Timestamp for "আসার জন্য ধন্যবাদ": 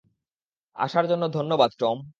0.75-1.71